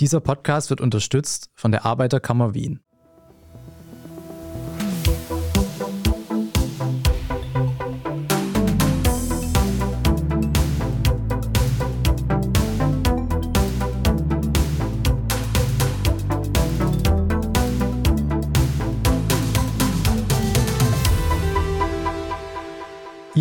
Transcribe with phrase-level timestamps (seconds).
[0.00, 2.80] Dieser Podcast wird unterstützt von der Arbeiterkammer Wien.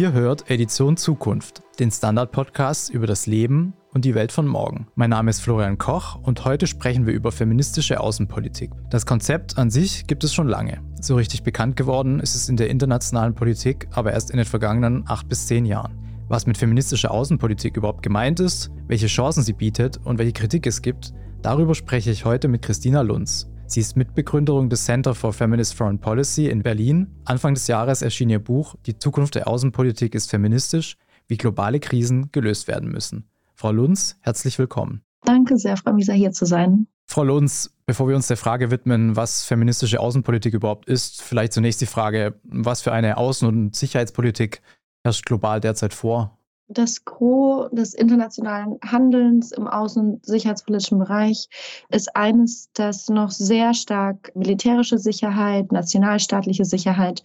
[0.09, 4.87] Ihr hört Edition Zukunft, den Standard-Podcast über das Leben und die Welt von morgen.
[4.95, 8.71] Mein Name ist Florian Koch und heute sprechen wir über feministische Außenpolitik.
[8.89, 10.81] Das Konzept an sich gibt es schon lange.
[10.99, 15.03] So richtig bekannt geworden ist es in der internationalen Politik aber erst in den vergangenen
[15.05, 15.95] acht bis zehn Jahren.
[16.27, 20.81] Was mit feministischer Außenpolitik überhaupt gemeint ist, welche Chancen sie bietet und welche Kritik es
[20.81, 21.13] gibt,
[21.43, 23.47] darüber spreche ich heute mit Christina Lunz.
[23.71, 27.05] Sie ist Mitbegründerin des Center for Feminist Foreign Policy in Berlin.
[27.25, 32.31] Anfang des Jahres erschien ihr Buch Die Zukunft der Außenpolitik ist feministisch, wie globale Krisen
[32.31, 33.29] gelöst werden müssen.
[33.53, 35.03] Frau Lunz, herzlich willkommen.
[35.23, 36.87] Danke sehr, freue mich sehr hier zu sein.
[37.05, 41.79] Frau Lunz, bevor wir uns der Frage widmen, was feministische Außenpolitik überhaupt ist, vielleicht zunächst
[41.79, 44.63] die Frage, was für eine Außen- und Sicherheitspolitik
[45.03, 46.38] herrscht global derzeit vor?
[46.71, 51.49] Das Gros des internationalen Handelns im außen- und sicherheitspolitischen Bereich
[51.89, 57.23] ist eines, das noch sehr stark militärische Sicherheit, nationalstaatliche Sicherheit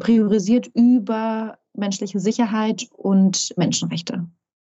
[0.00, 4.26] priorisiert über menschliche Sicherheit und Menschenrechte.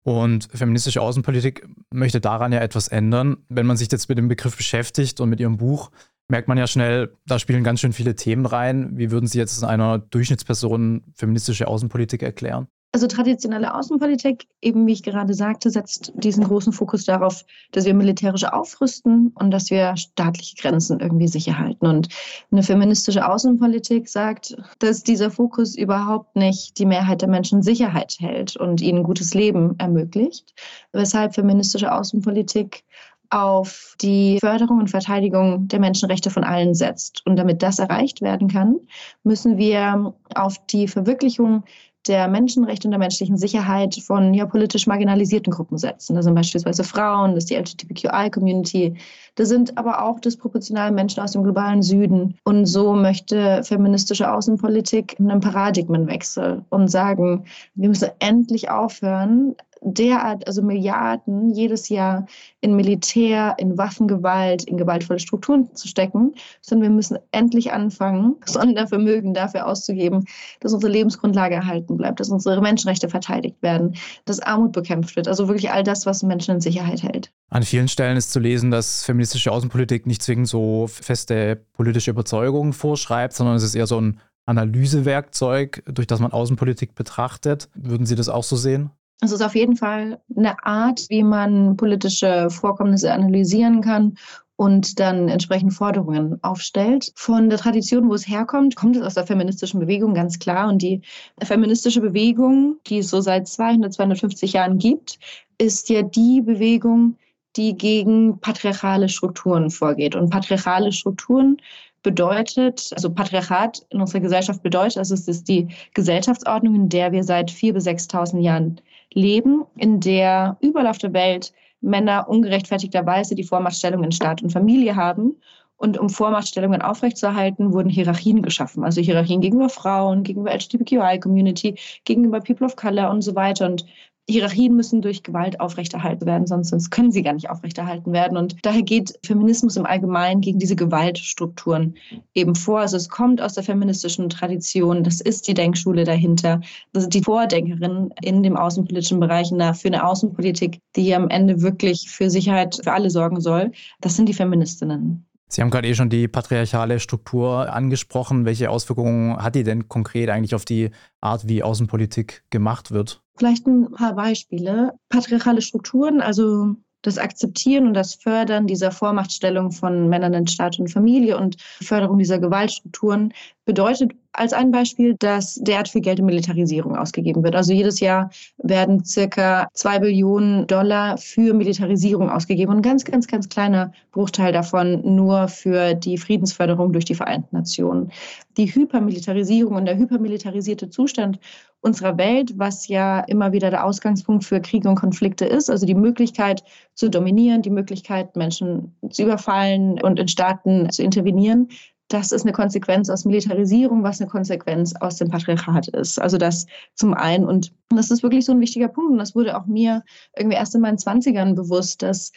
[0.05, 3.39] Und feministische Außenpolitik möchte daran ja etwas ändern.
[3.49, 5.91] Wenn man sich jetzt mit dem Begriff beschäftigt und mit Ihrem Buch,
[6.29, 8.97] merkt man ja schnell, da spielen ganz schön viele Themen rein.
[8.97, 12.69] Wie würden Sie jetzt einer Durchschnittsperson feministische Außenpolitik erklären?
[12.97, 17.93] Also traditionelle Außenpolitik, eben wie ich gerade sagte, setzt diesen großen Fokus darauf, dass wir
[17.93, 21.87] militärisch aufrüsten und dass wir staatliche Grenzen irgendwie sicher halten.
[21.87, 22.09] Und
[22.51, 28.57] eine feministische Außenpolitik sagt, dass dieser Fokus überhaupt nicht die Mehrheit der Menschen Sicherheit hält
[28.57, 30.55] und ihnen gutes Leben ermöglicht.
[30.95, 32.83] Weshalb feministische Außenpolitik
[33.29, 37.27] auf die Förderung und Verteidigung der Menschenrechte von allen setzt.
[37.27, 38.77] Und damit das erreicht werden kann,
[39.23, 41.65] müssen wir auf die Verwirklichung
[42.09, 46.15] der Menschenrechte und der menschlichen Sicherheit von ja, politisch marginalisierten Gruppen setzen.
[46.15, 48.95] Das sind beispielsweise Frauen, das ist die LGBTQI-Community,
[49.37, 52.39] das sind aber auch disproportional Menschen aus dem globalen Süden.
[52.45, 59.55] Und so möchte feministische Außenpolitik einen Paradigmenwechsel und sagen, wir müssen endlich aufhören,
[59.95, 62.27] derart, also Milliarden jedes Jahr
[62.61, 69.33] in Militär, in Waffengewalt, in gewaltvolle Strukturen zu stecken, sondern wir müssen endlich anfangen, Sondervermögen
[69.33, 70.27] dafür auszugeben,
[70.61, 73.95] dass unsere Lebensgrundlage erhalten bleibt, dass unsere Menschenrechte verteidigt werden,
[74.25, 77.31] dass Armut bekämpft wird, also wirklich all das, was Menschen in Sicherheit hält.
[77.51, 82.73] An vielen Stellen ist zu lesen, dass feministische Außenpolitik nicht zwingend so feste politische Überzeugungen
[82.73, 87.69] vorschreibt, sondern es ist eher so ein Analysewerkzeug, durch das man Außenpolitik betrachtet.
[87.75, 88.91] Würden Sie das auch so sehen?
[89.21, 94.19] Es ist auf jeden Fall eine Art, wie man politische Vorkommnisse analysieren kann
[94.57, 97.13] und dann entsprechend Forderungen aufstellt.
[97.15, 100.69] Von der Tradition, wo es herkommt, kommt es aus der feministischen Bewegung ganz klar.
[100.69, 101.03] Und die
[101.43, 105.19] feministische Bewegung, die es so seit 200, 250 Jahren gibt,
[105.59, 107.17] ist ja die Bewegung,
[107.57, 110.15] die gegen patriarchale Strukturen vorgeht.
[110.15, 111.57] Und patriarchale Strukturen
[112.03, 117.25] bedeutet, also Patriarchat in unserer Gesellschaft bedeutet, also es ist die Gesellschaftsordnung, in der wir
[117.25, 118.81] seit 4.000 bis 6.000 Jahren
[119.13, 124.97] leben, in der überall auf der Welt Männer ungerechtfertigterweise die Vormachtstellung in Staat und Familie
[124.97, 125.37] haben.
[125.79, 128.83] Und um Vormachtstellungen aufrechtzuerhalten, wurden Hierarchien geschaffen.
[128.83, 131.75] Also Hierarchien gegenüber Frauen, gegenüber LGBTQI-Community,
[132.05, 133.67] gegenüber People of Color und so weiter.
[133.67, 133.85] Und
[134.29, 138.37] Hierarchien müssen durch Gewalt aufrechterhalten werden, sonst, sonst können sie gar nicht aufrechterhalten werden.
[138.37, 141.95] Und daher geht Feminismus im Allgemeinen gegen diese Gewaltstrukturen
[142.35, 142.81] eben vor.
[142.81, 146.61] Also es kommt aus der feministischen Tradition, das ist die Denkschule dahinter.
[146.93, 152.11] Das ist die Vordenkerin in dem außenpolitischen Bereich für eine Außenpolitik, die am Ende wirklich
[152.11, 153.71] für Sicherheit für alle sorgen soll.
[154.01, 155.25] Das sind die Feministinnen.
[155.49, 158.45] Sie haben gerade eh schon die patriarchale Struktur angesprochen.
[158.45, 163.23] Welche Auswirkungen hat die denn konkret eigentlich auf die Art, wie Außenpolitik gemacht wird?
[163.37, 164.95] Vielleicht ein paar Beispiele.
[165.09, 170.89] Patriarchale Strukturen, also das Akzeptieren und das Fördern dieser Vormachtstellung von Männern in Staat und
[170.89, 173.33] Familie und Förderung dieser Gewaltstrukturen
[173.65, 177.57] bedeutet als ein Beispiel, dass derart viel Geld in Militarisierung ausgegeben wird.
[177.57, 183.27] Also jedes Jahr werden circa zwei Billionen Dollar für Militarisierung ausgegeben und ein ganz, ganz,
[183.27, 188.11] ganz kleiner Bruchteil davon nur für die Friedensförderung durch die Vereinten Nationen.
[188.57, 191.39] Die Hypermilitarisierung und der hypermilitarisierte Zustand
[191.81, 195.95] unserer Welt, was ja immer wieder der Ausgangspunkt für Kriege und Konflikte ist, also die
[195.95, 201.69] Möglichkeit zu dominieren, die Möglichkeit, Menschen zu überfallen und in Staaten zu intervenieren,
[202.09, 206.21] das ist eine Konsequenz aus Militarisierung, was eine Konsequenz aus dem Patriarchat ist.
[206.21, 207.47] Also das zum einen.
[207.47, 209.13] Und das ist wirklich so ein wichtiger Punkt.
[209.13, 210.05] Und das wurde auch mir
[210.37, 212.33] irgendwie erst in meinen Zwanzigern bewusst, dass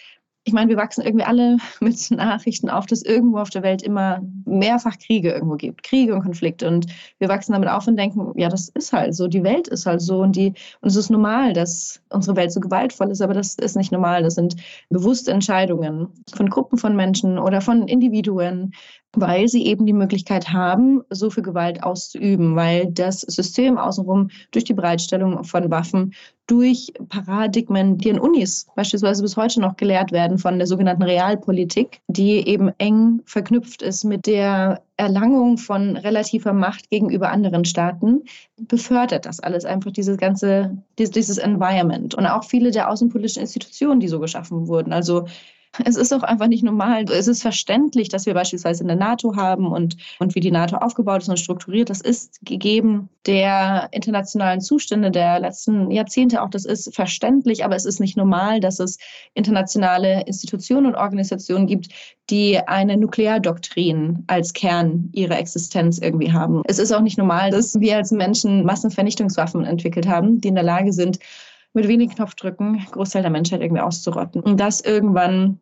[0.46, 4.22] ich meine, wir wachsen irgendwie alle mit Nachrichten auf, dass irgendwo auf der Welt immer
[4.46, 6.68] mehrfach Kriege irgendwo gibt, Kriege und Konflikte.
[6.68, 6.88] Und
[7.20, 10.02] wir wachsen damit auf und denken, ja, das ist halt so, die Welt ist halt
[10.02, 13.56] so und die und es ist normal, dass unsere Welt so gewaltvoll ist, aber das
[13.56, 14.24] ist nicht normal.
[14.24, 14.56] Das sind
[14.90, 18.74] bewusste Entscheidungen von Gruppen von Menschen oder von Individuen,
[19.14, 24.66] weil sie eben die Möglichkeit haben, so viel Gewalt auszuüben, weil das System außenrum durch
[24.66, 26.14] die Bereitstellung von Waffen,
[26.46, 32.02] durch Paradigmen, die in Unis beispielsweise bis heute noch gelehrt werden von der sogenannten Realpolitik,
[32.08, 38.24] die eben eng verknüpft ist mit der Erlangung von relativer Macht gegenüber anderen Staaten,
[38.58, 44.08] befördert das alles einfach dieses ganze, dieses Environment und auch viele der außenpolitischen Institutionen, die
[44.08, 44.92] so geschaffen wurden.
[44.92, 45.26] Also
[45.86, 47.06] es ist auch einfach nicht normal.
[47.12, 51.22] Es ist verständlich, dass wir beispielsweise eine NATO haben und, und wie die NATO aufgebaut
[51.22, 51.90] ist und strukturiert.
[51.90, 56.50] Das ist gegeben der internationalen Zustände der letzten Jahrzehnte auch.
[56.50, 58.98] Das ist verständlich, aber es ist nicht normal, dass es
[59.34, 61.90] internationale Institutionen und Organisationen gibt,
[62.30, 66.64] die eine Nukleardoktrin als Kern ihrer Existenz irgendwie haben.
[66.66, 70.64] Es ist auch nicht normal, dass wir als Menschen Massenvernichtungswaffen entwickelt haben, die in der
[70.64, 71.20] Lage sind,
[71.74, 74.42] mit wenig Knopfdrücken Großteil der Menschheit irgendwie auszurotten.
[74.42, 75.60] Und das irgendwann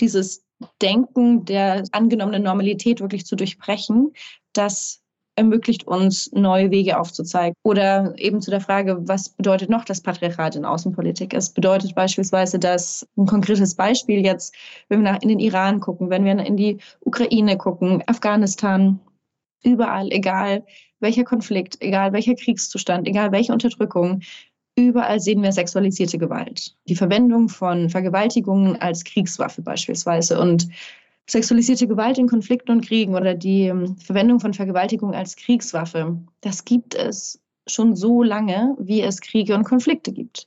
[0.00, 0.44] dieses
[0.82, 4.12] Denken der angenommenen Normalität wirklich zu durchbrechen,
[4.52, 5.02] das
[5.36, 7.54] ermöglicht uns, neue Wege aufzuzeigen.
[7.62, 11.32] Oder eben zu der Frage, was bedeutet noch das Patriarchat in Außenpolitik?
[11.32, 14.54] Es bedeutet beispielsweise, dass ein konkretes Beispiel jetzt,
[14.88, 18.98] wenn wir nach, in den Iran gucken, wenn wir in die Ukraine gucken, Afghanistan,
[19.62, 20.64] überall, egal
[21.00, 24.22] welcher Konflikt, egal welcher Kriegszustand, egal welche Unterdrückung,
[24.78, 26.76] Überall sehen wir sexualisierte Gewalt.
[26.88, 30.68] Die Verwendung von Vergewaltigungen als Kriegswaffe beispielsweise und
[31.26, 36.64] sexualisierte Gewalt in Konflikten und Kriegen oder die ähm, Verwendung von Vergewaltigung als Kriegswaffe, das
[36.64, 40.46] gibt es schon so lange, wie es Kriege und Konflikte gibt.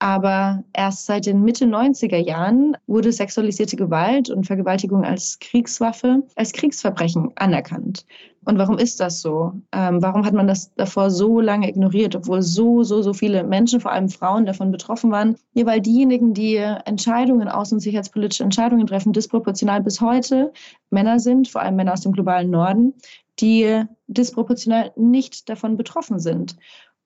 [0.00, 6.52] Aber erst seit den Mitte 90er Jahren wurde sexualisierte Gewalt und Vergewaltigung als Kriegswaffe, als
[6.52, 8.06] Kriegsverbrechen anerkannt.
[8.44, 9.52] Und warum ist das so?
[9.72, 13.80] Ähm, warum hat man das davor so lange ignoriert, obwohl so, so, so viele Menschen,
[13.80, 15.36] vor allem Frauen, davon betroffen waren?
[15.54, 20.52] Ja, weil diejenigen, die Entscheidungen, außen- und sicherheitspolitische Entscheidungen treffen, disproportional bis heute
[20.90, 22.94] Männer sind, vor allem Männer aus dem globalen Norden,
[23.40, 26.56] die disproportional nicht davon betroffen sind.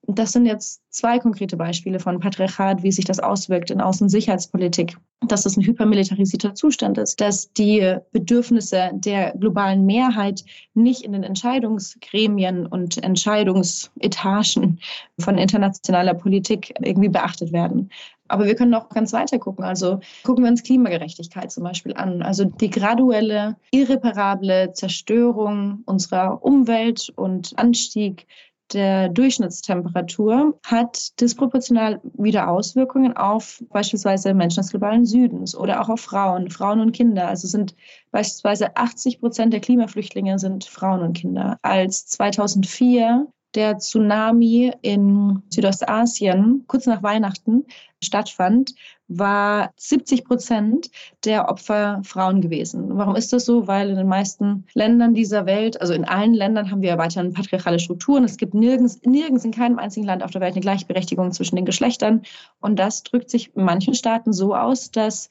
[0.07, 4.97] Das sind jetzt zwei konkrete Beispiele von Patriarchat, wie sich das auswirkt in Außensicherheitspolitik.
[5.25, 11.23] Dass es ein hypermilitarisierter Zustand ist, dass die Bedürfnisse der globalen Mehrheit nicht in den
[11.23, 14.81] Entscheidungsgremien und Entscheidungsetagen
[15.19, 17.89] von internationaler Politik irgendwie beachtet werden.
[18.27, 19.63] Aber wir können noch ganz weiter gucken.
[19.63, 22.21] Also gucken wir uns Klimagerechtigkeit zum Beispiel an.
[22.21, 28.27] Also die graduelle, irreparable Zerstörung unserer Umwelt und Anstieg
[28.73, 36.01] der Durchschnittstemperatur hat disproportional wieder Auswirkungen auf beispielsweise Menschen des globalen Südens oder auch auf
[36.01, 37.27] Frauen, Frauen und Kinder.
[37.27, 37.75] Also sind
[38.11, 41.57] beispielsweise 80 Prozent der Klimaflüchtlinge sind Frauen und Kinder.
[41.61, 47.65] Als 2004 der Tsunami in Südostasien kurz nach Weihnachten
[48.03, 48.73] stattfand,
[49.07, 50.89] war 70 Prozent
[51.25, 52.97] der Opfer Frauen gewesen.
[52.97, 53.67] Warum ist das so?
[53.67, 57.79] Weil in den meisten Ländern dieser Welt, also in allen Ländern haben wir weiterhin patriarchale
[57.79, 58.23] Strukturen.
[58.23, 61.65] Es gibt nirgends, nirgends in keinem einzigen Land auf der Welt eine Gleichberechtigung zwischen den
[61.65, 62.23] Geschlechtern.
[62.59, 65.29] Und das drückt sich in manchen Staaten so aus, dass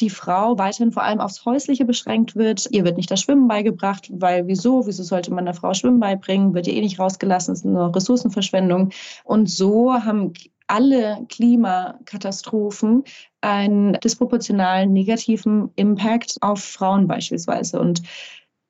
[0.00, 2.68] die Frau weiterhin vor allem aufs Häusliche beschränkt wird.
[2.70, 4.86] Ihr wird nicht das Schwimmen beigebracht, weil wieso?
[4.86, 6.54] Wieso sollte man einer Frau Schwimmen beibringen?
[6.54, 8.90] Wird ihr eh nicht rausgelassen, ist nur Ressourcenverschwendung.
[9.24, 10.32] Und so haben
[10.66, 13.04] alle Klimakatastrophen
[13.40, 17.78] einen disproportionalen negativen Impact auf Frauen beispielsweise.
[17.80, 18.02] Und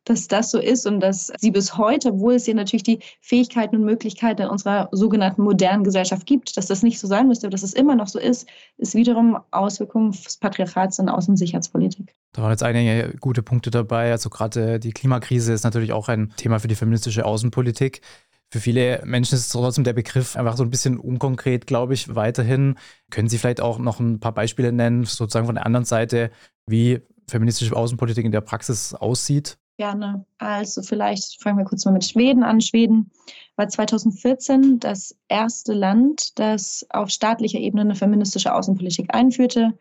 [0.05, 3.77] dass das so ist und dass sie bis heute, obwohl es ja natürlich die Fähigkeiten
[3.77, 7.53] und Möglichkeiten in unserer sogenannten modernen Gesellschaft gibt, dass das nicht so sein müsste, aber
[7.53, 8.47] dass es immer noch so ist,
[8.77, 12.15] ist wiederum Auswirkungen des Patriarchats in Außensicherheitspolitik.
[12.33, 14.11] Da waren jetzt einige gute Punkte dabei.
[14.11, 18.01] Also gerade die Klimakrise ist natürlich auch ein Thema für die feministische Außenpolitik.
[18.51, 22.77] Für viele Menschen ist trotzdem der Begriff einfach so ein bisschen unkonkret, glaube ich, weiterhin.
[23.11, 26.31] Können Sie vielleicht auch noch ein paar Beispiele nennen, sozusagen von der anderen Seite,
[26.67, 29.59] wie feministische Außenpolitik in der Praxis aussieht?
[29.77, 30.25] Gerne.
[30.39, 32.61] Also vielleicht fangen wir kurz mal mit Schweden an.
[32.61, 33.11] Schweden
[33.57, 39.77] war 2014 das erste Land, das auf staatlicher Ebene eine feministische Außenpolitik einführte.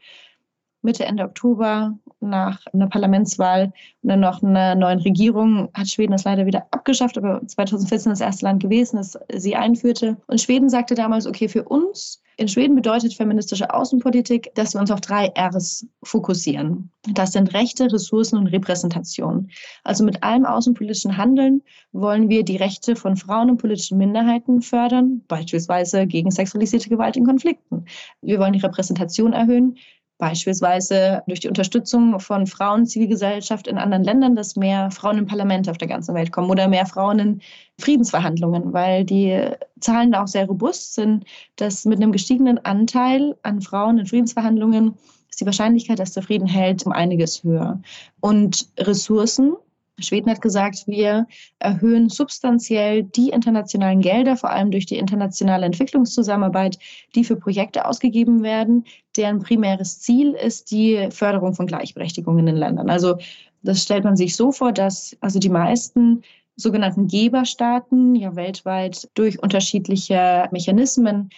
[0.83, 3.71] Mitte, Ende Oktober nach einer Parlamentswahl
[4.01, 8.21] und dann noch einer neuen Regierung hat Schweden das leider wieder abgeschafft, aber 2014 das
[8.21, 10.17] erste Land gewesen, das sie einführte.
[10.27, 14.89] Und Schweden sagte damals, okay, für uns in Schweden bedeutet feministische Außenpolitik, dass wir uns
[14.89, 16.89] auf drei Rs fokussieren.
[17.13, 19.51] Das sind Rechte, Ressourcen und Repräsentation.
[19.83, 21.61] Also mit allem außenpolitischen Handeln
[21.91, 27.25] wollen wir die Rechte von Frauen und politischen Minderheiten fördern, beispielsweise gegen sexualisierte Gewalt in
[27.25, 27.85] Konflikten.
[28.21, 29.77] Wir wollen die Repräsentation erhöhen
[30.17, 35.67] Beispielsweise durch die Unterstützung von Frauen, Zivilgesellschaft in anderen Ländern, dass mehr Frauen im Parlament
[35.67, 37.41] auf der ganzen Welt kommen oder mehr Frauen in
[37.79, 43.61] Friedensverhandlungen, weil die Zahlen da auch sehr robust sind, dass mit einem gestiegenen Anteil an
[43.61, 44.95] Frauen in Friedensverhandlungen
[45.33, 47.81] ist die Wahrscheinlichkeit, dass der Frieden hält, um einiges höher.
[48.19, 49.55] Und Ressourcen,
[49.99, 51.27] Schweden hat gesagt, wir
[51.59, 56.79] erhöhen substanziell die internationalen Gelder, vor allem durch die internationale Entwicklungszusammenarbeit,
[57.15, 58.85] die für Projekte ausgegeben werden,
[59.15, 62.89] deren primäres Ziel ist die Förderung von Gleichberechtigung in den Ländern.
[62.89, 63.17] Also
[63.61, 66.23] das stellt man sich so vor, dass also die meisten
[66.55, 71.29] sogenannten Geberstaaten ja weltweit durch unterschiedliche Mechanismen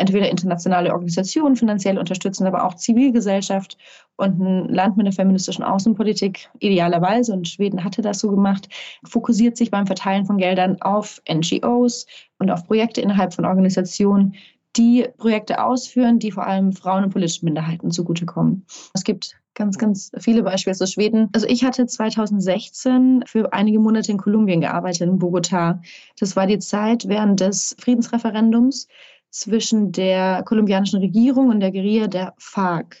[0.00, 3.76] entweder internationale Organisationen finanziell unterstützen, aber auch Zivilgesellschaft
[4.16, 8.68] und ein Land mit einer feministischen Außenpolitik idealerweise, und Schweden hatte das so gemacht,
[9.04, 12.06] fokussiert sich beim Verteilen von Geldern auf NGOs
[12.38, 14.34] und auf Projekte innerhalb von Organisationen,
[14.76, 18.64] die Projekte ausführen, die vor allem Frauen und politischen Minderheiten zugutekommen.
[18.94, 21.28] Es gibt ganz, ganz viele Beispiele aus Schweden.
[21.32, 25.80] Also ich hatte 2016 für einige Monate in Kolumbien gearbeitet, in Bogotá.
[26.18, 28.86] Das war die Zeit während des Friedensreferendums
[29.30, 32.96] zwischen der kolumbianischen Regierung und der Guerilla der FARC.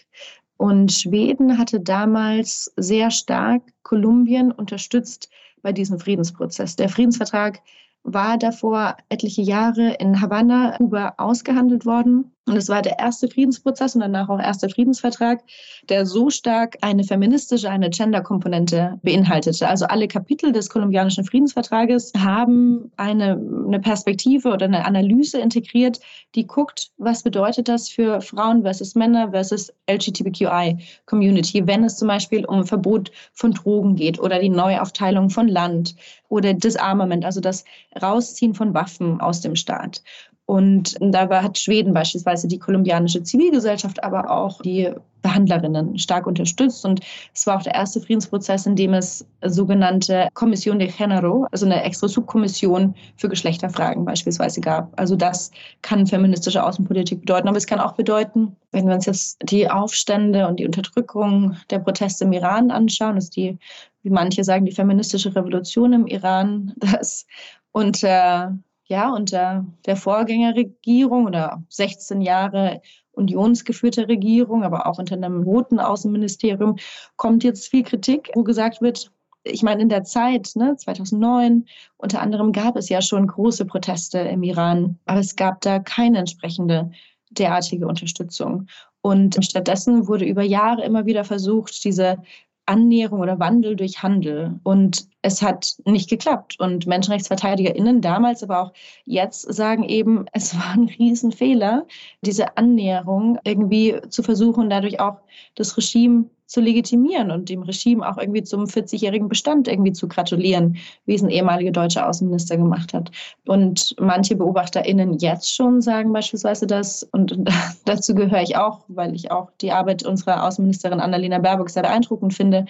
[0.56, 5.30] Und Schweden hatte damals sehr stark Kolumbien unterstützt
[5.62, 6.76] bei diesem Friedensprozess.
[6.76, 7.60] Der Friedensvertrag
[8.02, 12.32] war davor etliche Jahre in Havanna, Kuba ausgehandelt worden.
[12.50, 15.44] Und es war der erste Friedensprozess und danach auch erster Friedensvertrag,
[15.88, 19.68] der so stark eine feministische, eine Gender-Komponente beinhaltete.
[19.68, 26.00] Also alle Kapitel des kolumbianischen Friedensvertrages haben eine, eine Perspektive oder eine Analyse integriert,
[26.34, 32.44] die guckt, was bedeutet das für Frauen versus Männer versus LGBTQI-Community, wenn es zum Beispiel
[32.46, 35.94] um Verbot von Drogen geht oder die Neuaufteilung von Land
[36.28, 37.64] oder Disarmament, also das
[38.02, 40.02] Rausziehen von Waffen aus dem Staat.
[40.50, 44.90] Und da hat Schweden beispielsweise die kolumbianische Zivilgesellschaft, aber auch die
[45.22, 46.84] Behandlerinnen stark unterstützt.
[46.84, 46.98] Und
[47.32, 51.84] es war auch der erste Friedensprozess, in dem es sogenannte Kommission de Género, also eine
[51.84, 54.92] extra Subkommission für Geschlechterfragen beispielsweise gab.
[54.98, 55.52] Also das
[55.82, 57.46] kann feministische Außenpolitik bedeuten.
[57.46, 61.78] Aber es kann auch bedeuten, wenn wir uns jetzt die Aufstände und die Unterdrückung der
[61.78, 63.56] Proteste im Iran anschauen, ist die,
[64.02, 67.24] wie manche sagen, die feministische Revolution im Iran, das
[67.70, 68.58] unter
[68.90, 72.82] ja, unter der Vorgängerregierung oder 16 Jahre
[73.12, 76.76] unionsgeführte Regierung, aber auch unter einem roten Außenministerium
[77.16, 79.12] kommt jetzt viel Kritik, wo gesagt wird,
[79.44, 81.66] ich meine, in der Zeit, ne, 2009,
[81.98, 86.18] unter anderem gab es ja schon große Proteste im Iran, aber es gab da keine
[86.18, 86.90] entsprechende
[87.30, 88.66] derartige Unterstützung.
[89.02, 92.18] Und stattdessen wurde über Jahre immer wieder versucht, diese
[92.66, 94.60] Annäherung oder Wandel durch Handel.
[94.62, 96.58] Und es hat nicht geklappt.
[96.58, 98.72] Und MenschenrechtsverteidigerInnen damals, aber auch
[99.04, 101.86] jetzt sagen eben, es war ein Riesenfehler,
[102.22, 105.18] diese Annäherung irgendwie zu versuchen, dadurch auch
[105.54, 110.78] das Regime zu legitimieren und dem Regime auch irgendwie zum 40-jährigen Bestand irgendwie zu gratulieren,
[111.06, 113.12] wie es ein ehemaliger deutscher Außenminister gemacht hat.
[113.46, 117.38] Und manche BeobachterInnen jetzt schon sagen beispielsweise das, und
[117.84, 122.34] dazu gehöre ich auch, weil ich auch die Arbeit unserer Außenministerin Annalena Baerbock sehr beeindruckend
[122.34, 122.66] finde,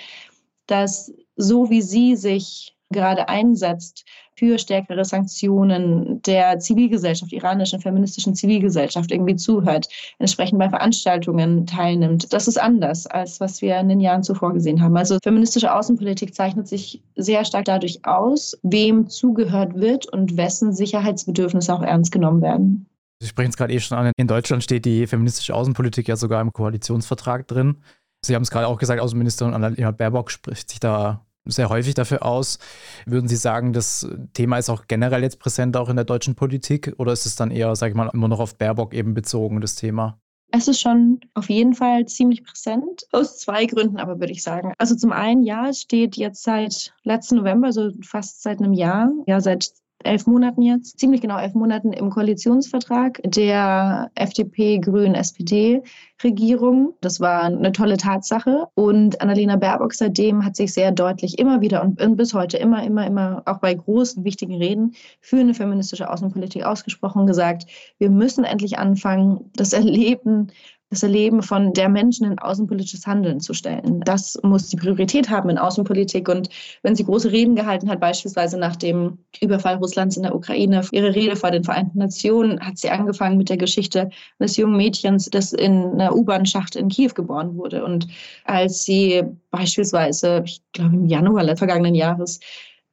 [0.66, 4.04] dass so wie sie sich gerade einsetzt
[4.34, 12.32] für stärkere Sanktionen der Zivilgesellschaft, iranischen feministischen Zivilgesellschaft irgendwie zuhört, entsprechend bei Veranstaltungen teilnimmt.
[12.32, 14.96] Das ist anders, als was wir in den Jahren zuvor gesehen haben.
[14.96, 21.74] Also feministische Außenpolitik zeichnet sich sehr stark dadurch aus, wem zugehört wird und wessen Sicherheitsbedürfnisse
[21.74, 22.86] auch ernst genommen werden.
[23.22, 24.12] Sie sprechen es gerade eh schon an.
[24.16, 27.76] In Deutschland steht die feministische Außenpolitik ja sogar im Koalitionsvertrag drin.
[28.24, 32.24] Sie haben es gerade auch gesagt, Außenministerin Annalena Baerbock spricht sich da sehr häufig dafür
[32.24, 32.58] aus.
[33.06, 36.94] Würden Sie sagen, das Thema ist auch generell jetzt präsent auch in der deutschen Politik
[36.98, 39.74] oder ist es dann eher, sage ich mal, immer noch auf Baerbock eben bezogen, das
[39.74, 40.20] Thema?
[40.52, 43.06] Es ist schon auf jeden Fall ziemlich präsent.
[43.12, 44.74] Aus zwei Gründen aber würde ich sagen.
[44.78, 49.10] Also zum einen, ja, es steht jetzt seit letzten November, also fast seit einem Jahr,
[49.26, 49.70] ja, seit
[50.04, 55.82] elf Monaten jetzt, ziemlich genau elf Monaten im Koalitionsvertrag der FDP, Grünen, SPD
[56.22, 56.94] Regierung.
[57.00, 58.66] Das war eine tolle Tatsache.
[58.74, 63.06] Und Annalena Baerbock seitdem hat sich sehr deutlich immer wieder und bis heute immer, immer,
[63.06, 67.66] immer auch bei großen, wichtigen Reden für eine feministische Außenpolitik ausgesprochen gesagt,
[67.98, 70.48] wir müssen endlich anfangen, das Erleben
[70.90, 74.00] das Erleben von der Menschen in außenpolitisches Handeln zu stellen.
[74.00, 76.28] Das muss die Priorität haben in Außenpolitik.
[76.28, 76.48] Und
[76.82, 81.14] wenn sie große Reden gehalten hat, beispielsweise nach dem Überfall Russlands in der Ukraine, ihre
[81.14, 85.52] Rede vor den Vereinten Nationen, hat sie angefangen mit der Geschichte eines jungen Mädchens, das
[85.52, 87.84] in einer U-Bahn-Schacht in Kiew geboren wurde.
[87.84, 88.08] Und
[88.44, 92.40] als sie beispielsweise, ich glaube im Januar vergangenen Jahres,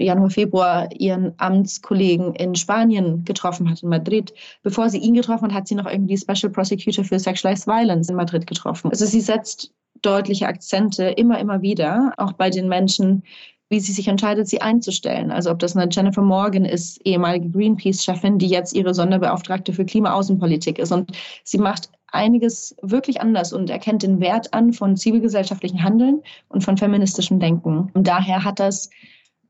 [0.06, 4.34] Januar, Februar ihren Amtskollegen in Spanien getroffen hat, in Madrid.
[4.63, 8.16] Bevor sie ihn getroffen hat, hat sie noch irgendwie Special Prosecutor für Sexualized Violence in
[8.16, 8.89] Madrid getroffen.
[8.92, 13.24] Also sie setzt deutliche Akzente immer, immer wieder, auch bei den Menschen,
[13.70, 15.32] wie sie sich entscheidet, sie einzustellen.
[15.32, 20.80] Also ob das eine Jennifer Morgan ist, ehemalige Greenpeace-Chefin, die jetzt ihre Sonderbeauftragte für Klimaaußenpolitik
[20.80, 20.92] ist.
[20.92, 21.12] Und
[21.44, 26.77] sie macht einiges wirklich anders und erkennt den Wert an von zivilgesellschaftlichen Handeln und von
[26.77, 27.92] feministischem Denken.
[27.94, 28.89] Und daher hat das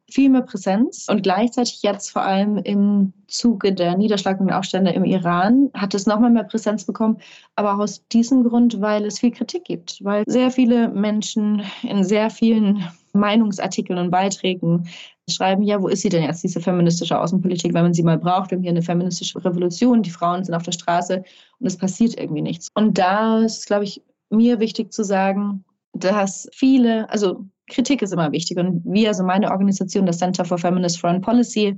[0.10, 5.04] viel mehr Präsenz und gleichzeitig jetzt vor allem im Zuge der Niederschlagung und Aufstände im
[5.04, 7.18] Iran hat es nochmal mehr Präsenz bekommen,
[7.56, 12.04] aber auch aus diesem Grund, weil es viel Kritik gibt, weil sehr viele Menschen in
[12.06, 12.84] sehr vielen
[13.14, 14.88] Meinungsartikeln und Beiträgen
[15.30, 18.52] schreiben, ja, wo ist sie denn jetzt, diese feministische Außenpolitik, wenn man sie mal braucht?
[18.52, 21.24] Wir haben hier eine feministische Revolution, die Frauen sind auf der Straße
[21.60, 22.70] und es passiert irgendwie nichts.
[22.76, 28.32] Und da ist, glaube ich, mir wichtig zu sagen, dass viele, also Kritik ist immer
[28.32, 28.58] wichtig.
[28.58, 31.78] Und wir, also meine Organisation, das Center for Feminist Foreign Policy,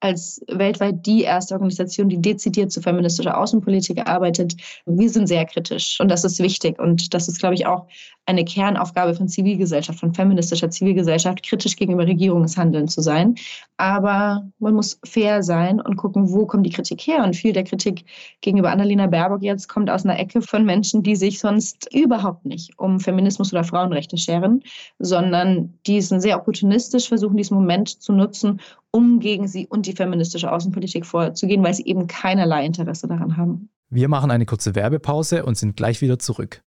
[0.00, 4.54] als weltweit die erste Organisation, die dezidiert zu feministischer Außenpolitik arbeitet.
[4.84, 7.86] Wir sind sehr kritisch und das ist wichtig und das ist, glaube ich, auch
[8.26, 13.34] eine Kernaufgabe von Zivilgesellschaft, von feministischer Zivilgesellschaft, kritisch gegenüber Regierungshandeln zu sein.
[13.76, 17.22] Aber man muss fair sein und gucken, wo kommt die Kritik her.
[17.22, 18.04] Und viel der Kritik
[18.40, 22.78] gegenüber Annalena Baerbock jetzt kommt aus einer Ecke von Menschen, die sich sonst überhaupt nicht
[22.78, 24.62] um Feminismus oder Frauenrechte scheren,
[24.98, 29.92] sondern die sind sehr opportunistisch, versuchen diesen Moment zu nutzen, um gegen sie und die
[29.92, 33.68] feministische Außenpolitik vorzugehen, weil sie eben keinerlei Interesse daran haben.
[33.90, 36.62] Wir machen eine kurze Werbepause und sind gleich wieder zurück.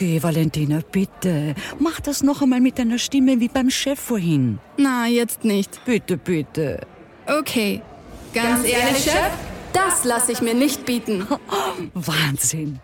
[0.00, 1.54] Geh, Valentina, bitte.
[1.78, 4.58] Mach das noch einmal mit deiner Stimme wie beim Chef vorhin.
[4.78, 5.84] Na, jetzt nicht.
[5.84, 6.80] Bitte, bitte.
[7.26, 7.82] Okay.
[8.32, 9.30] Ganz, Ganz ehrlich, Chef?
[9.74, 11.26] Das lasse ich mir nicht bieten.
[11.94, 12.80] Wahnsinn.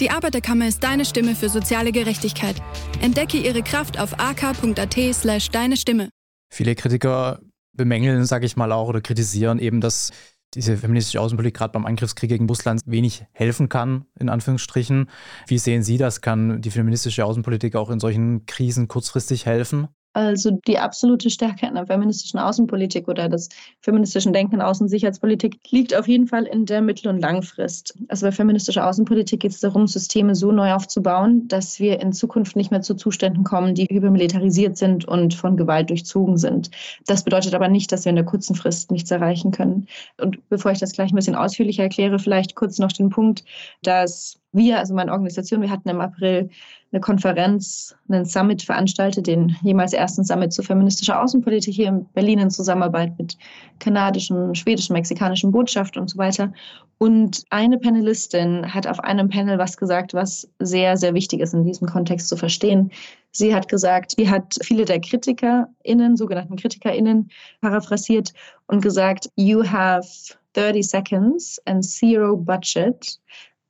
[0.00, 2.56] Die Arbeiterkammer ist deine Stimme für soziale Gerechtigkeit.
[3.00, 6.10] Entdecke ihre Kraft auf ak.at slash deine Stimme.
[6.52, 7.40] Viele Kritiker
[7.72, 10.10] bemängeln, sage ich mal auch, oder kritisieren eben, dass
[10.54, 15.08] diese feministische Außenpolitik gerade beim Angriffskrieg gegen Russland wenig helfen kann, in Anführungsstrichen.
[15.46, 16.20] Wie sehen Sie das?
[16.20, 19.88] Kann die feministische Außenpolitik auch in solchen Krisen kurzfristig helfen?
[20.12, 23.48] Also die absolute Stärke einer feministischen Außenpolitik oder des
[23.80, 27.96] feministischen Denken Außensicherheitspolitik liegt auf jeden Fall in der Mittel- und Langfrist.
[28.08, 32.56] Also bei feministischer Außenpolitik geht es darum, Systeme so neu aufzubauen, dass wir in Zukunft
[32.56, 36.70] nicht mehr zu Zuständen kommen, die übermilitarisiert sind und von Gewalt durchzogen sind.
[37.06, 39.86] Das bedeutet aber nicht, dass wir in der kurzen Frist nichts erreichen können.
[40.20, 43.44] Und bevor ich das gleich ein bisschen ausführlicher erkläre, vielleicht kurz noch den Punkt,
[43.82, 46.50] dass wir, also meine Organisation, wir hatten im April
[46.92, 52.40] eine Konferenz, einen Summit veranstaltet, den jemals ersten Summit zur feministischer Außenpolitik hier in Berlin
[52.40, 53.38] in Zusammenarbeit mit
[53.78, 56.52] kanadischen, schwedischen, mexikanischen Botschaft und so weiter.
[56.98, 61.64] Und eine Panelistin hat auf einem Panel was gesagt, was sehr, sehr wichtig ist in
[61.64, 62.90] diesem Kontext zu verstehen.
[63.30, 68.32] Sie hat gesagt, sie hat viele der KritikerInnen, sogenannten KritikerInnen, paraphrasiert
[68.66, 70.08] und gesagt, you have
[70.54, 73.20] 30 seconds and zero budget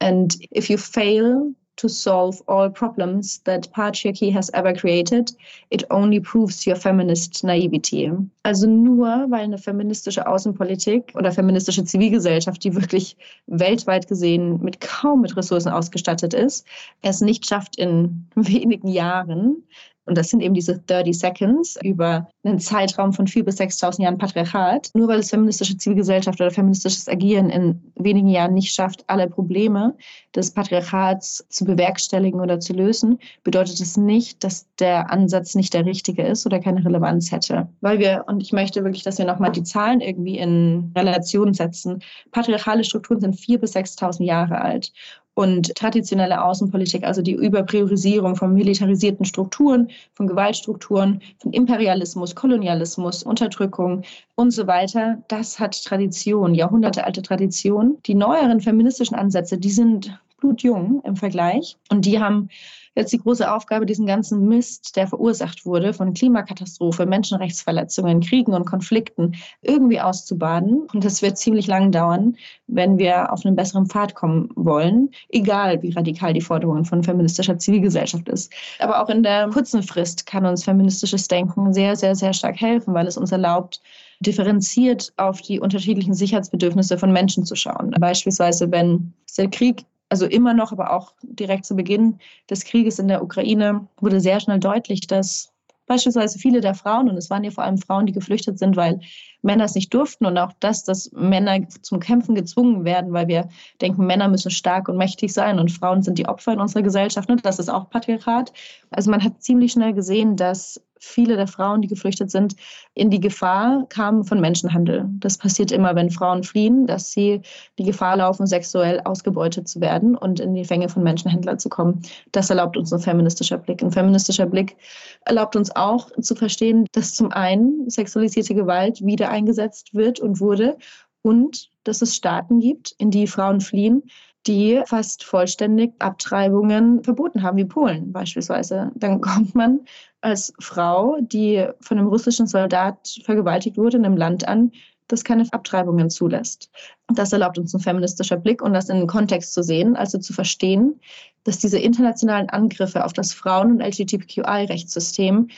[0.01, 5.33] And if you fail to solve all problems that patriarchy has ever created,
[5.71, 8.13] it only proves your feminist naivety.
[8.45, 13.17] Also nur weil eine feministische Außenpolitik oder feministische Zivilgesellschaft, die wirklich
[13.47, 16.67] weltweit gesehen mit kaum mit Ressourcen ausgestattet ist,
[17.01, 19.63] es nicht schafft in wenigen Jahren
[20.11, 24.19] und das sind eben diese 30 Seconds über einen Zeitraum von 4.000 bis 6.000 Jahren
[24.19, 24.91] Patriarchat.
[24.93, 29.95] Nur weil es feministische Zivilgesellschaft oder feministisches Agieren in wenigen Jahren nicht schafft, alle Probleme
[30.35, 35.87] des Patriarchats zu bewerkstelligen oder zu lösen, bedeutet es nicht, dass der Ansatz nicht der
[35.87, 37.69] richtige ist oder keine Relevanz hätte.
[37.81, 42.03] Weil wir, und ich möchte wirklich, dass wir nochmal die Zahlen irgendwie in Relation setzen.
[42.33, 44.93] Patriarchale Strukturen sind 4.000 bis 6.000 Jahre alt
[45.35, 54.03] und traditionelle Außenpolitik, also die Überpriorisierung von militarisierten Strukturen, von Gewaltstrukturen, von Imperialismus, Kolonialismus, Unterdrückung
[54.35, 57.99] und so weiter, das hat Tradition, jahrhundertealte Tradition.
[58.07, 62.49] Die neueren feministischen Ansätze, die sind blutjung im Vergleich und die haben
[62.95, 68.67] jetzt die große Aufgabe, diesen ganzen Mist, der verursacht wurde von Klimakatastrophe, Menschenrechtsverletzungen, Kriegen und
[68.67, 70.87] Konflikten, irgendwie auszubaden.
[70.93, 75.83] Und das wird ziemlich lang dauern, wenn wir auf einen besseren Pfad kommen wollen, egal
[75.83, 78.53] wie radikal die Forderungen von feministischer Zivilgesellschaft ist.
[78.79, 82.95] Aber auch in der kurzen Frist kann uns feministisches Denken sehr, sehr, sehr stark helfen,
[82.95, 83.81] weil es uns erlaubt,
[84.21, 87.91] differenziert auf die unterschiedlichen Sicherheitsbedürfnisse von Menschen zu schauen.
[87.99, 92.19] Beispielsweise, wenn der Krieg also immer noch, aber auch direkt zu Beginn
[92.51, 95.53] des Krieges in der Ukraine wurde sehr schnell deutlich, dass
[95.87, 99.01] beispielsweise viele der Frauen, und es waren ja vor allem Frauen, die geflüchtet sind, weil
[99.43, 103.49] Männer es nicht durften und auch das, dass Männer zum Kämpfen gezwungen werden, weil wir
[103.81, 107.29] denken, Männer müssen stark und mächtig sein und Frauen sind die Opfer in unserer Gesellschaft.
[107.29, 107.37] Ne?
[107.43, 108.53] Das ist auch Patriarchat.
[108.91, 112.55] Also man hat ziemlich schnell gesehen, dass viele der Frauen, die geflüchtet sind,
[112.95, 115.07] in die Gefahr kamen von Menschenhandel.
[115.19, 117.41] Das passiert immer, wenn Frauen fliehen, dass sie
[117.79, 122.03] die Gefahr laufen, sexuell ausgebeutet zu werden und in die Fänge von Menschenhändlern zu kommen.
[122.33, 123.83] Das erlaubt uns ein feministischer Blick.
[123.83, 124.77] Ein feministischer Blick
[125.25, 130.77] erlaubt uns auch zu verstehen, dass zum einen sexualisierte Gewalt wieder eingesetzt wird und wurde
[131.23, 134.03] und dass es Staaten gibt, in die Frauen fliehen,
[134.47, 138.91] die fast vollständig Abtreibungen verboten haben, wie Polen beispielsweise.
[138.95, 139.81] Dann kommt man
[140.21, 144.73] als Frau, die von einem russischen Soldat vergewaltigt wurde, in einem Land an,
[145.09, 146.71] das keine Abtreibungen zulässt.
[147.09, 150.33] Das erlaubt uns ein feministischer Blick und das in den Kontext zu sehen, also zu
[150.33, 151.01] verstehen,
[151.45, 155.49] dass diese internationalen Angriffe auf das Frauen- und LGBTQI-Rechtssystem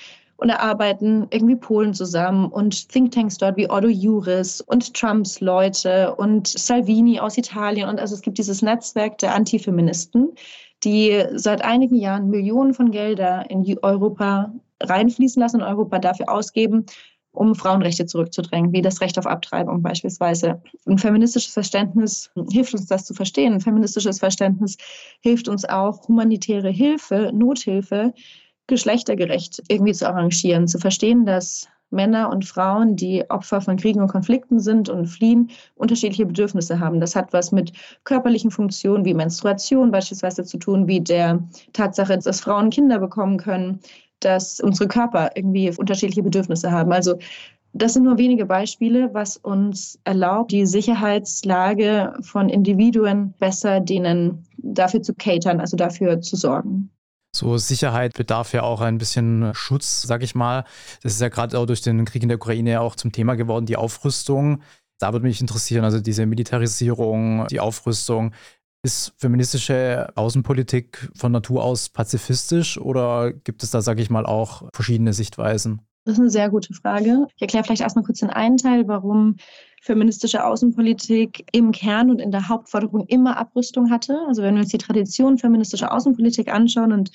[0.43, 6.17] und da arbeiten irgendwie Polen zusammen und Thinktanks dort wie Otto Juris und Trumps Leute
[6.17, 7.89] und Salvini aus Italien.
[7.89, 10.31] Und also es gibt dieses Netzwerk der Antifeministen,
[10.85, 16.87] die seit einigen Jahren Millionen von Gelder in Europa reinfließen lassen und Europa dafür ausgeben,
[17.33, 20.61] um Frauenrechte zurückzudrängen, wie das Recht auf Abtreibung beispielsweise.
[20.87, 23.55] Ein feministisches Verständnis hilft uns, das zu verstehen.
[23.55, 24.77] Ein feministisches Verständnis
[25.21, 28.13] hilft uns auch, humanitäre Hilfe, Nothilfe
[28.67, 34.09] geschlechtergerecht irgendwie zu arrangieren, zu verstehen, dass Männer und Frauen, die Opfer von Kriegen und
[34.09, 37.01] Konflikten sind und fliehen, unterschiedliche Bedürfnisse haben.
[37.01, 37.73] Das hat was mit
[38.05, 43.81] körperlichen Funktionen wie Menstruation beispielsweise zu tun, wie der Tatsache, dass Frauen Kinder bekommen können,
[44.21, 46.93] dass unsere Körper irgendwie unterschiedliche Bedürfnisse haben.
[46.93, 47.19] Also
[47.75, 55.03] das sind nur wenige Beispiele, was uns erlaubt, die Sicherheitslage von Individuen besser denen dafür
[55.03, 56.91] zu catern, also dafür zu sorgen.
[57.35, 60.65] So Sicherheit bedarf ja auch ein bisschen Schutz, sag ich mal.
[61.03, 63.65] Das ist ja gerade auch durch den Krieg in der Ukraine auch zum Thema geworden,
[63.65, 64.63] die Aufrüstung.
[64.99, 68.33] Da würde mich interessieren, also diese Militarisierung, die Aufrüstung.
[68.85, 74.69] Ist feministische Außenpolitik von Natur aus pazifistisch oder gibt es da, sag ich mal, auch
[74.75, 75.87] verschiedene Sichtweisen?
[76.05, 77.27] Das ist eine sehr gute Frage.
[77.37, 79.37] Ich erkläre vielleicht erstmal kurz den einen Teil, warum
[79.83, 84.17] feministische Außenpolitik im Kern und in der Hauptforderung immer Abrüstung hatte.
[84.29, 87.11] Also wenn wir uns die Tradition feministischer Außenpolitik anschauen und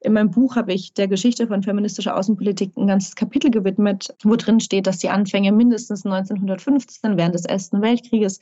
[0.00, 4.36] in meinem Buch habe ich der Geschichte von feministischer Außenpolitik ein ganzes Kapitel gewidmet, wo
[4.36, 8.38] drin steht, dass die Anfänge mindestens 1915 während des Ersten Weltkrieges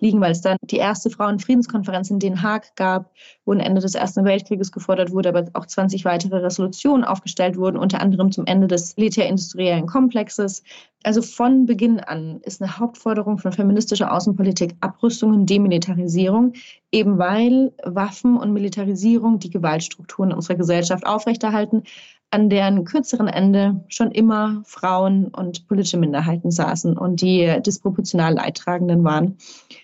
[0.00, 3.12] liegen, weil es dann die erste Frauenfriedenskonferenz in Den Haag gab,
[3.44, 7.76] wo ein Ende des Ersten Weltkrieges gefordert wurde, aber auch 20 weitere Resolutionen aufgestellt wurden,
[7.76, 10.62] unter anderem zum Ende des militärindustriellen Komplexes.
[11.02, 16.52] Also von Beginn an ist eine Hauptforderung von feministischer Außenpolitik Abrüstung und Demilitarisierung,
[16.92, 21.84] eben weil Waffen und Militarisierung die Gewaltstrukturen in unserer Gesellschaft aufrechterhalten,
[22.32, 29.02] an deren kürzeren Ende schon immer Frauen und politische Minderheiten saßen und die disproportional Leidtragenden
[29.02, 29.36] waren.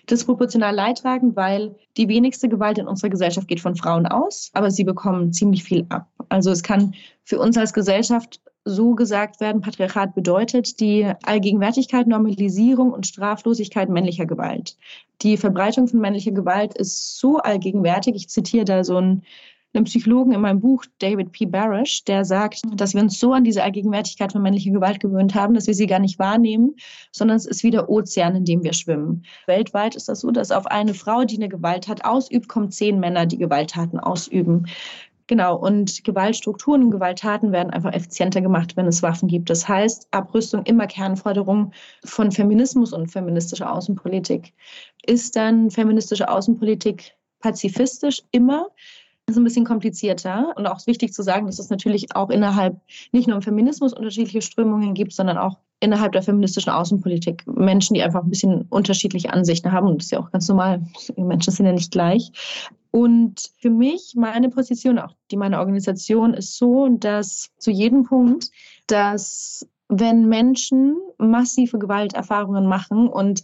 [0.09, 4.85] Disproportional leidtragend, weil die wenigste Gewalt in unserer Gesellschaft geht von Frauen aus, aber sie
[4.85, 6.07] bekommen ziemlich viel ab.
[6.29, 12.91] Also es kann für uns als Gesellschaft so gesagt werden, Patriarchat bedeutet die Allgegenwärtigkeit, Normalisierung
[12.91, 14.77] und Straflosigkeit männlicher Gewalt.
[15.21, 19.23] Die Verbreitung von männlicher Gewalt ist so allgegenwärtig, ich zitiere da so ein
[19.77, 21.45] einem Psychologen in meinem Buch, David P.
[21.45, 25.53] Barish, der sagt, dass wir uns so an diese Allgegenwärtigkeit von männlicher Gewalt gewöhnt haben,
[25.53, 26.75] dass wir sie gar nicht wahrnehmen,
[27.11, 29.23] sondern es ist wie der Ozean, in dem wir schwimmen.
[29.45, 33.25] Weltweit ist das so, dass auf eine Frau, die eine Gewalttat ausübt, kommen zehn Männer,
[33.25, 34.65] die Gewalttaten ausüben.
[35.27, 39.49] Genau, und Gewaltstrukturen und Gewalttaten werden einfach effizienter gemacht, wenn es Waffen gibt.
[39.49, 41.73] Das heißt, Abrüstung immer Kernforderung
[42.05, 44.53] von Feminismus und feministischer Außenpolitik.
[45.05, 48.69] Ist dann feministische Außenpolitik pazifistisch immer?
[49.29, 52.79] Ist ein bisschen komplizierter und auch wichtig zu sagen, dass es natürlich auch innerhalb
[53.11, 58.01] nicht nur im Feminismus unterschiedliche Strömungen gibt, sondern auch innerhalb der feministischen Außenpolitik Menschen, die
[58.01, 59.87] einfach ein bisschen unterschiedliche Ansichten haben.
[59.87, 60.81] Und das ist ja auch ganz normal.
[61.17, 62.31] Menschen sind ja nicht gleich.
[62.91, 68.49] Und für mich, meine Position, auch die meiner Organisation, ist so, dass zu jedem Punkt,
[68.87, 73.43] dass wenn Menschen massive Gewalterfahrungen machen und,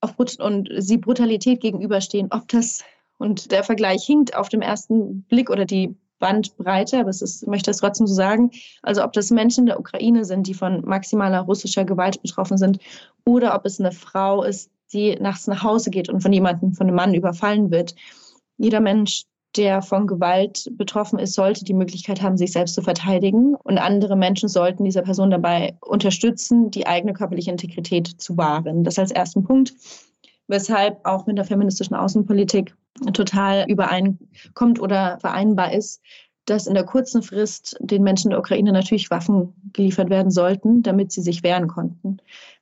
[0.00, 2.84] auf, und sie Brutalität gegenüberstehen, ob das
[3.18, 7.48] und der Vergleich hinkt auf dem ersten Blick oder die Bandbreite, aber es ist, ich
[7.48, 8.50] möchte es trotzdem so sagen,
[8.82, 12.78] also ob das Menschen in der Ukraine sind, die von maximaler russischer Gewalt betroffen sind,
[13.24, 16.86] oder ob es eine Frau ist, die nachts nach Hause geht und von jemandem, von
[16.86, 17.94] einem Mann überfallen wird.
[18.56, 19.24] Jeder Mensch,
[19.56, 23.54] der von Gewalt betroffen ist, sollte die Möglichkeit haben, sich selbst zu verteidigen.
[23.54, 28.84] Und andere Menschen sollten dieser Person dabei unterstützen, die eigene körperliche Integrität zu wahren.
[28.84, 29.74] Das als ersten Punkt,
[30.48, 32.74] weshalb auch mit der feministischen Außenpolitik
[33.12, 36.00] total übereinkommt oder vereinbar ist,
[36.46, 41.12] dass in der kurzen Frist den Menschen der Ukraine natürlich Waffen geliefert werden sollten, damit
[41.12, 42.18] sie sich wehren konnten.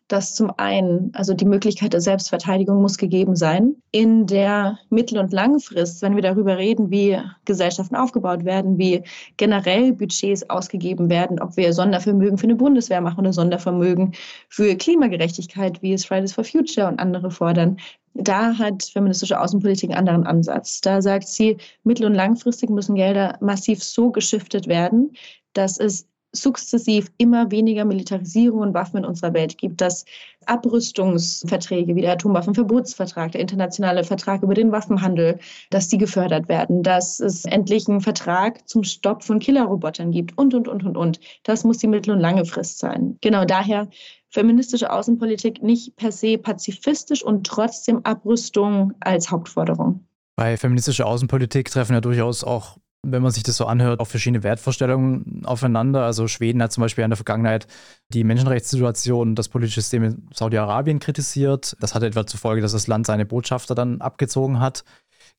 [0.09, 3.77] Dass zum einen, also die Möglichkeit der Selbstverteidigung muss gegeben sein.
[3.91, 9.03] In der Mittel- und Langfrist, wenn wir darüber reden, wie Gesellschaften aufgebaut werden, wie
[9.39, 14.13] generell Budgets ausgegeben werden, ob wir Sondervermögen für eine Bundeswehr machen oder Sondervermögen
[14.49, 17.79] für Klimagerechtigkeit, wie es Fridays for Future und andere fordern,
[18.15, 20.81] da hat feministische Außenpolitik einen anderen Ansatz.
[20.81, 25.13] Da sagt sie, mittel- und langfristig müssen Gelder massiv so geschiftet werden,
[25.53, 30.05] dass es sukzessiv immer weniger Militarisierung und Waffen in unserer Welt gibt, dass
[30.47, 35.39] Abrüstungsverträge wie der Atomwaffenverbotsvertrag, der internationale Vertrag über den Waffenhandel,
[35.71, 40.55] dass die gefördert werden, dass es endlich einen Vertrag zum Stopp von Killerrobotern gibt und,
[40.55, 41.21] und, und, und, und.
[41.45, 43.17] Das muss die mittel- und lange Frist sein.
[43.21, 43.89] Genau daher
[44.31, 50.05] feministische Außenpolitik nicht per se pazifistisch und trotzdem Abrüstung als Hauptforderung.
[50.37, 54.43] Bei feministischer Außenpolitik treffen ja durchaus auch, wenn man sich das so anhört, auch verschiedene
[54.43, 56.05] Wertvorstellungen aufeinander.
[56.05, 57.67] Also Schweden hat zum Beispiel in der Vergangenheit
[58.09, 61.77] die Menschenrechtssituation, das politische System in Saudi-Arabien kritisiert.
[61.81, 64.85] Das hatte etwa zur Folge, dass das Land seine Botschafter dann abgezogen hat.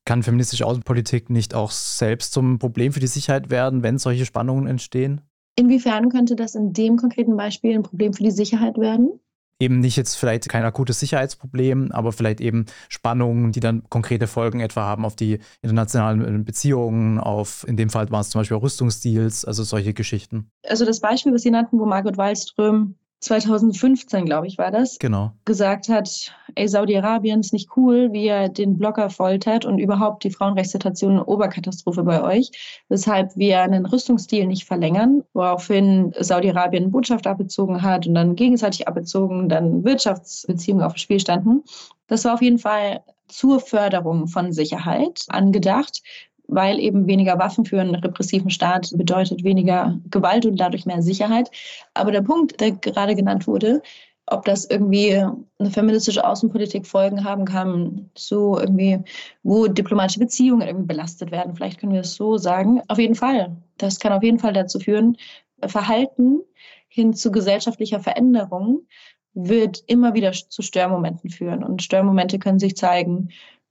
[0.04, 4.66] Kann feministische Außenpolitik nicht auch selbst zum Problem für die Sicherheit werden, wenn solche Spannungen
[4.66, 5.20] entstehen?
[5.56, 9.20] Inwiefern könnte das in dem konkreten Beispiel ein Problem für die Sicherheit werden?
[9.58, 14.60] Eben nicht jetzt vielleicht kein akutes Sicherheitsproblem, aber vielleicht eben Spannungen, die dann konkrete Folgen
[14.60, 19.44] etwa haben auf die internationalen Beziehungen, auf, in dem Fall waren es zum Beispiel Rüstungsdeals,
[19.44, 20.50] also solche Geschichten.
[20.68, 25.32] Also das Beispiel, was Sie nannten, wo Margot Wallström 2015, glaube ich, war das, genau.
[25.44, 30.30] gesagt hat, ey, Saudi-Arabien ist nicht cool, wie er den Blogger foltert und überhaupt die
[30.30, 32.50] Frauenrechtssituation eine Oberkatastrophe bei euch,
[32.88, 39.48] weshalb wir einen Rüstungsdeal nicht verlängern, woraufhin Saudi-Arabien Botschaft abgezogen hat und dann gegenseitig abgezogen,
[39.48, 41.64] dann Wirtschaftsbeziehungen auf dem Spiel standen.
[42.06, 46.02] Das war auf jeden Fall zur Förderung von Sicherheit angedacht
[46.48, 51.50] weil eben weniger Waffen für einen repressiven Staat bedeutet weniger Gewalt und dadurch mehr Sicherheit.
[51.94, 53.82] Aber der Punkt, der gerade genannt wurde,
[54.26, 55.14] ob das irgendwie
[55.58, 58.98] eine feministische Außenpolitik Folgen haben kann, so irgendwie,
[59.44, 61.54] wo diplomatische Beziehungen irgendwie belastet werden.
[61.54, 62.82] Vielleicht können wir es so sagen.
[62.88, 63.56] Auf jeden Fall.
[63.78, 65.16] Das kann auf jeden Fall dazu führen,
[65.64, 66.40] Verhalten
[66.88, 68.86] hin zu gesellschaftlicher Veränderung
[69.34, 71.62] wird immer wieder zu Störmomenten führen.
[71.62, 73.28] Und Störmomente können sich zeigen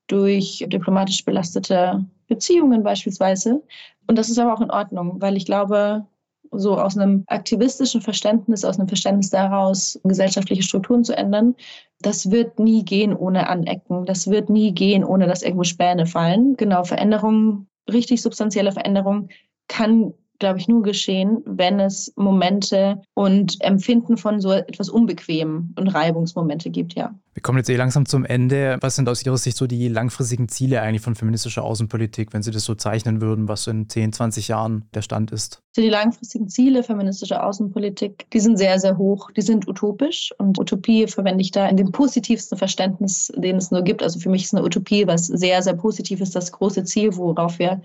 [0.07, 3.61] durch diplomatisch belastete Beziehungen beispielsweise.
[4.07, 6.05] Und das ist aber auch in Ordnung, weil ich glaube,
[6.51, 11.55] so aus einem aktivistischen Verständnis, aus einem Verständnis daraus, gesellschaftliche Strukturen zu ändern,
[12.01, 14.05] das wird nie gehen ohne Anecken.
[14.05, 16.55] Das wird nie gehen, ohne dass irgendwo Späne fallen.
[16.55, 19.29] Genau, Veränderung, richtig substanzielle Veränderung
[19.67, 25.87] kann glaube ich, nur geschehen, wenn es Momente und Empfinden von so etwas Unbequem und
[25.87, 27.13] Reibungsmomente gibt, ja.
[27.33, 28.77] Wir kommen jetzt eh langsam zum Ende.
[28.79, 32.51] Was sind aus Ihrer Sicht so die langfristigen Ziele eigentlich von feministischer Außenpolitik, wenn Sie
[32.51, 35.61] das so zeichnen würden, was in 10, 20 Jahren der Stand ist?
[35.75, 39.31] Die langfristigen Ziele feministischer Außenpolitik, die sind sehr, sehr hoch.
[39.31, 43.81] Die sind utopisch und Utopie verwende ich da in dem positivsten Verständnis, den es nur
[43.81, 44.01] gibt.
[44.01, 47.59] Also für mich ist eine Utopie was sehr, sehr positiv ist, das große Ziel, worauf
[47.59, 47.81] wir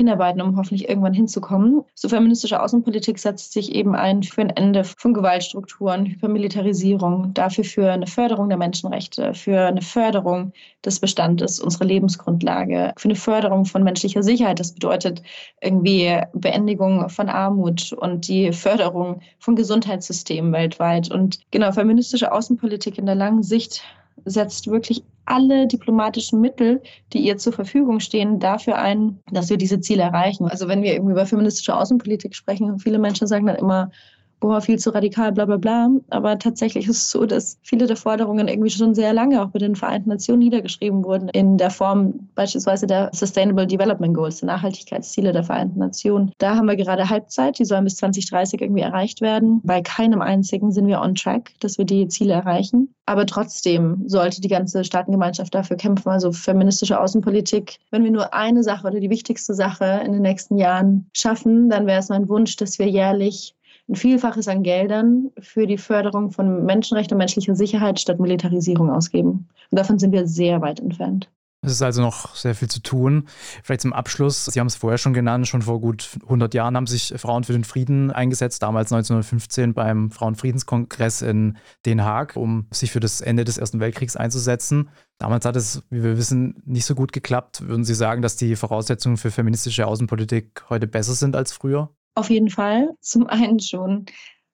[0.00, 1.82] hinarbeiten, um hoffentlich irgendwann hinzukommen.
[1.94, 7.92] So feministische Außenpolitik setzt sich eben ein für ein Ende von Gewaltstrukturen, Hypermilitarisierung, dafür für
[7.92, 10.52] eine Förderung der Menschenrechte, für eine Förderung
[10.84, 14.58] des Bestandes unserer Lebensgrundlage, für eine Förderung von menschlicher Sicherheit.
[14.58, 15.22] Das bedeutet
[15.60, 21.10] irgendwie Beendigung von Armut und die Förderung von Gesundheitssystemen weltweit.
[21.10, 23.82] Und genau, feministische Außenpolitik in der langen Sicht
[24.24, 29.80] setzt wirklich alle diplomatischen Mittel, die ihr zur Verfügung stehen, dafür ein, dass wir diese
[29.80, 30.46] Ziele erreichen.
[30.48, 33.90] Also wenn wir irgendwie über feministische Außenpolitik sprechen, viele Menschen sagen dann immer,
[34.40, 35.90] boah, viel zu radikal, bla bla bla.
[36.10, 39.58] Aber tatsächlich ist es so, dass viele der Forderungen irgendwie schon sehr lange auch bei
[39.58, 45.32] den Vereinten Nationen niedergeschrieben wurden, in der Form beispielsweise der Sustainable Development Goals, der Nachhaltigkeitsziele
[45.32, 46.32] der Vereinten Nationen.
[46.38, 49.60] Da haben wir gerade Halbzeit, die sollen bis 2030 irgendwie erreicht werden.
[49.62, 52.94] Bei keinem einzigen sind wir on track, dass wir die Ziele erreichen.
[53.06, 57.78] Aber trotzdem sollte die ganze Staatengemeinschaft dafür kämpfen, also feministische Außenpolitik.
[57.90, 61.88] Wenn wir nur eine Sache oder die wichtigste Sache in den nächsten Jahren schaffen, dann
[61.88, 63.56] wäre es mein Wunsch, dass wir jährlich
[63.90, 69.48] ein Vielfaches an Geldern für die Förderung von Menschenrechten und menschlicher Sicherheit statt Militarisierung ausgeben.
[69.70, 71.28] Und davon sind wir sehr weit entfernt.
[71.62, 73.28] Es ist also noch sehr viel zu tun.
[73.62, 76.86] Vielleicht zum Abschluss, Sie haben es vorher schon genannt, schon vor gut 100 Jahren haben
[76.86, 82.90] sich Frauen für den Frieden eingesetzt, damals 1915 beim Frauenfriedenskongress in Den Haag, um sich
[82.90, 84.88] für das Ende des Ersten Weltkriegs einzusetzen.
[85.18, 87.68] Damals hat es, wie wir wissen, nicht so gut geklappt.
[87.68, 91.90] Würden Sie sagen, dass die Voraussetzungen für feministische Außenpolitik heute besser sind als früher?
[92.14, 92.90] Auf jeden Fall.
[93.00, 94.06] Zum einen schon.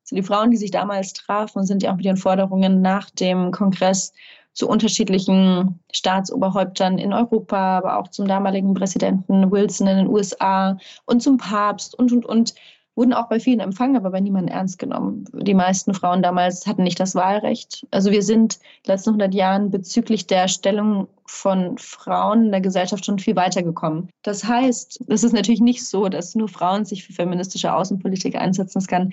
[0.05, 3.51] Also die Frauen, die sich damals trafen, sind ja auch mit ihren Forderungen nach dem
[3.51, 4.13] Kongress
[4.53, 11.23] zu unterschiedlichen Staatsoberhäuptern in Europa, aber auch zum damaligen Präsidenten Wilson in den USA und
[11.23, 12.55] zum Papst und, und, und
[12.97, 15.25] wurden auch bei vielen empfangen, aber bei niemandem ernst genommen.
[15.33, 17.87] Die meisten Frauen damals hatten nicht das Wahlrecht.
[17.91, 22.61] Also wir sind in den letzten 100 Jahren bezüglich der Stellung von Frauen in der
[22.61, 24.09] Gesellschaft schon viel weitergekommen.
[24.23, 28.79] Das heißt, es ist natürlich nicht so, dass nur Frauen sich für feministische Außenpolitik einsetzen.
[28.79, 29.13] Das kann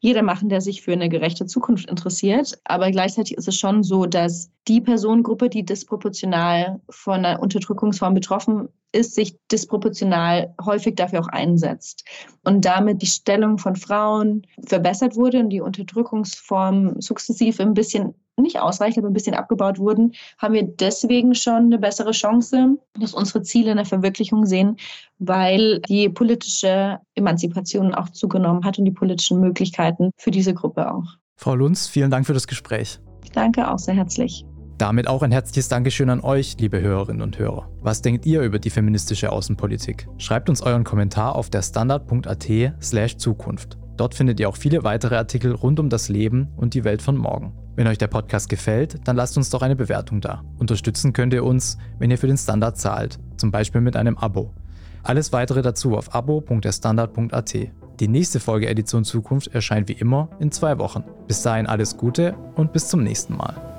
[0.00, 2.58] jeder machen, der sich für eine gerechte Zukunft interessiert.
[2.64, 8.68] Aber gleichzeitig ist es schon so, dass die Personengruppe, die disproportional von einer Unterdrückungsform betroffen
[8.94, 12.04] ist, sich disproportional häufig dafür auch einsetzt.
[12.44, 18.58] Und damit die Stellung von Frauen verbessert wurde und die Unterdrückungsform sukzessiv ein bisschen nicht
[18.58, 23.42] ausreichend, aber ein bisschen abgebaut wurden, haben wir deswegen schon eine bessere Chance, dass unsere
[23.42, 24.76] Ziele in der Verwirklichung sehen,
[25.18, 31.06] weil die politische Emanzipation auch zugenommen hat und die politischen Möglichkeiten für diese Gruppe auch.
[31.36, 32.98] Frau Lunz, vielen Dank für das Gespräch.
[33.32, 34.44] Danke auch sehr herzlich.
[34.78, 37.68] Damit auch ein herzliches Dankeschön an euch, liebe Hörerinnen und Hörer.
[37.80, 40.08] Was denkt ihr über die feministische Außenpolitik?
[40.18, 42.48] Schreibt uns euren Kommentar auf der standard.at
[42.82, 43.78] slash Zukunft.
[43.96, 47.16] Dort findet ihr auch viele weitere Artikel rund um das Leben und die Welt von
[47.16, 47.52] morgen.
[47.76, 50.42] Wenn euch der Podcast gefällt, dann lasst uns doch eine Bewertung da.
[50.58, 54.52] Unterstützen könnt ihr uns, wenn ihr für den Standard zahlt, zum Beispiel mit einem Abo.
[55.04, 57.54] Alles weitere dazu auf abo.derstandard.at.
[58.00, 61.04] Die nächste Folge Edition Zukunft erscheint wie immer in zwei Wochen.
[61.28, 63.73] Bis dahin alles Gute und bis zum nächsten Mal.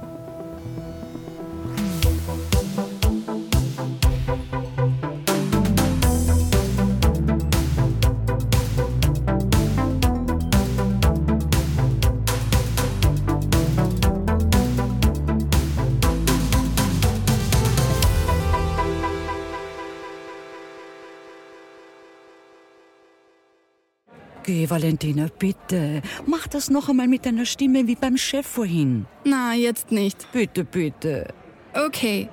[24.70, 26.02] Valentina, bitte.
[26.26, 29.06] Mach das noch einmal mit deiner Stimme wie beim Chef vorhin.
[29.24, 30.32] Na, jetzt nicht.
[30.32, 31.28] Bitte, bitte.
[31.74, 32.30] Okay.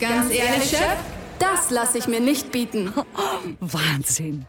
[0.00, 0.96] Ganz, ehrlich, Chef?
[1.38, 2.92] Das lasse ich mir nicht bieten.
[3.60, 4.46] Wahnsinn.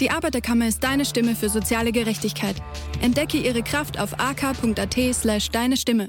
[0.00, 2.54] Die Arbeiterkammer ist deine Stimme für soziale Gerechtigkeit.
[3.00, 6.06] Entdecke ihre Kraft auf ak.at slash deine Stimme.